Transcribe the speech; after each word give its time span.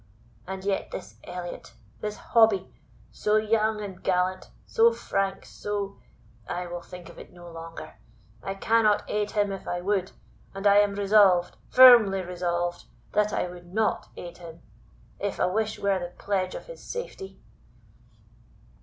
And 0.47 0.63
yet 0.65 0.89
this 0.89 1.19
Elliot 1.25 1.73
this 1.99 2.17
Hobbie, 2.17 2.73
so 3.11 3.35
young 3.37 3.83
and 3.83 4.01
gallant, 4.01 4.49
so 4.65 4.91
frank, 4.91 5.45
so 5.45 5.99
I 6.49 6.65
will 6.65 6.81
think 6.81 7.07
of 7.07 7.19
it 7.19 7.31
no 7.31 7.51
longer. 7.51 7.93
I 8.41 8.55
cannot 8.55 9.03
aid 9.07 9.29
him 9.29 9.51
if 9.51 9.67
I 9.67 9.81
would, 9.81 10.11
and 10.55 10.65
I 10.65 10.77
am 10.77 10.95
resolved 10.95 11.55
firmly 11.69 12.23
resolved, 12.23 12.85
that 13.11 13.31
I 13.31 13.47
would 13.47 13.71
not 13.71 14.09
aid 14.17 14.39
him, 14.39 14.63
if 15.19 15.37
a 15.37 15.47
wish 15.47 15.77
were 15.77 15.99
the 15.99 16.11
pledge 16.17 16.55
of 16.55 16.65
his 16.65 16.83
safety!" 16.83 17.39